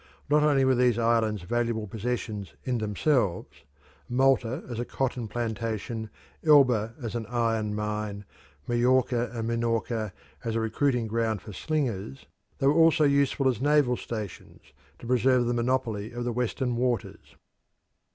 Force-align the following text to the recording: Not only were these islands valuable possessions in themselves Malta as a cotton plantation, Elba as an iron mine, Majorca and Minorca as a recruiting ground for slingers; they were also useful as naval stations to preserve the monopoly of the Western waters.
Not 0.31 0.41
only 0.41 0.65
were 0.65 0.73
these 0.73 0.97
islands 0.97 1.43
valuable 1.43 1.85
possessions 1.85 2.55
in 2.63 2.79
themselves 2.79 3.57
Malta 4.09 4.63
as 4.67 4.79
a 4.79 4.83
cotton 4.83 5.27
plantation, 5.27 6.09
Elba 6.43 6.95
as 6.99 7.13
an 7.13 7.27
iron 7.27 7.75
mine, 7.75 8.25
Majorca 8.67 9.29
and 9.31 9.47
Minorca 9.47 10.11
as 10.43 10.55
a 10.55 10.59
recruiting 10.59 11.05
ground 11.05 11.43
for 11.43 11.53
slingers; 11.53 12.25
they 12.57 12.65
were 12.65 12.73
also 12.73 13.03
useful 13.03 13.47
as 13.47 13.61
naval 13.61 13.95
stations 13.95 14.73
to 14.97 15.05
preserve 15.05 15.45
the 15.45 15.53
monopoly 15.53 16.13
of 16.13 16.23
the 16.23 16.33
Western 16.33 16.77
waters. 16.77 17.35